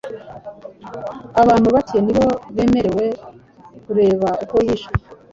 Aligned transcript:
Abantu 1.41 1.67
bake 1.75 1.97
ni 2.01 2.13
bo 2.17 2.27
bemerewe 2.55 3.05
kureba 3.83 4.27
uko 4.43 4.55
yishwe 4.65 4.93